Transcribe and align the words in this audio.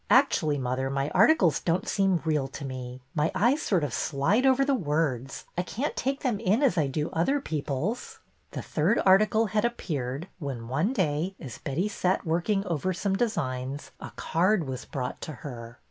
Actually, 0.09 0.57
mother, 0.57 0.89
my 0.89 1.11
articles 1.11 1.59
don't 1.59 1.87
seem 1.87 2.23
real 2.25 2.47
to 2.47 2.65
me. 2.65 3.03
My 3.13 3.31
eyes 3.35 3.61
sort 3.61 3.83
of 3.83 3.93
slide 3.93 4.47
over 4.47 4.65
the 4.65 4.73
words. 4.73 5.45
I 5.55 5.61
can't 5.61 5.95
take 5.95 6.21
them 6.21 6.39
in 6.39 6.63
as 6.63 6.75
I 6.75 6.87
do 6.87 7.11
other 7.11 7.39
people's." 7.39 8.17
The 8.49 8.63
third 8.63 8.99
article 9.05 9.45
had 9.53 9.63
appeared 9.63 10.27
when, 10.39 10.67
one 10.67 10.91
day, 10.91 11.35
as 11.39 11.59
Betty 11.59 11.87
sat 11.87 12.25
working 12.25 12.65
over 12.65 12.93
some 12.93 13.15
designs, 13.15 13.91
a 13.99 14.09
card 14.15 14.65
was 14.67 14.85
brought 14.85 15.21
to 15.21 15.33
her. 15.45 15.77